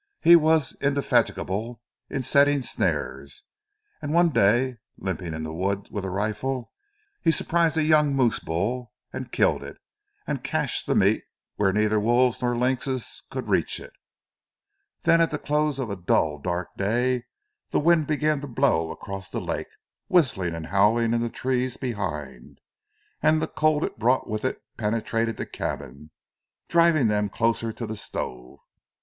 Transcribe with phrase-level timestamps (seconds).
[0.21, 3.43] He was indefatigable in setting snares,
[4.01, 6.71] and one day, limping in the wood with a rifle,
[7.21, 9.77] he surprised a young moose bull and killed it,
[10.25, 11.23] and cached the meat
[11.57, 13.93] where neither the wolves nor the lynxes could reach it.
[15.03, 17.25] Then at the close of a dull, dark day
[17.69, 19.69] the wind began to blow across the lake,
[20.07, 22.57] whistling and howling in the trees behind,
[23.21, 26.09] and the cold it brought with it penetrated the cabin,
[26.69, 28.57] driving them closer to the stove.